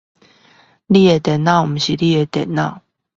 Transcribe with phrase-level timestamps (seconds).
[0.87, 2.79] 你的電腦不是你的電腦